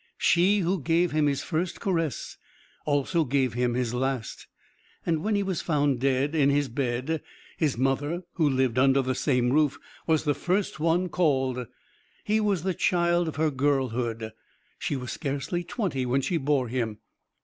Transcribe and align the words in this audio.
She 0.17 0.61
who 0.61 0.81
gave 0.81 1.11
him 1.11 1.27
his 1.27 1.43
first 1.43 1.79
caress 1.79 2.35
also 2.87 3.23
gave 3.23 3.53
him 3.53 3.75
his 3.75 3.93
last; 3.93 4.47
and 5.05 5.23
when 5.23 5.35
he 5.35 5.43
was 5.43 5.61
found 5.61 5.99
dead 5.99 6.33
in 6.33 6.49
his 6.49 6.69
bed, 6.69 7.21
his 7.57 7.77
mother, 7.77 8.23
who 8.33 8.49
lived 8.49 8.79
under 8.79 9.03
the 9.03 9.13
same 9.13 9.51
roof, 9.53 9.77
was 10.07 10.23
the 10.23 10.33
first 10.33 10.79
one 10.79 11.07
called. 11.07 11.67
He 12.23 12.39
was 12.39 12.63
the 12.63 12.73
child 12.73 13.27
of 13.27 13.35
her 13.35 13.51
girlhood 13.51 14.31
she 14.79 14.95
was 14.95 15.11
scarcely 15.11 15.63
twenty 15.63 16.07
when 16.07 16.21
she 16.21 16.37
bore 16.37 16.67
him. 16.67 16.97